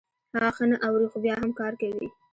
هغه 0.33 0.49
ښه 0.55 0.65
نه 0.71 0.77
اوري 0.87 1.07
خو 1.11 1.17
بيا 1.23 1.35
هم 1.41 1.51
کار 1.59 1.73
کوي. 1.81 2.07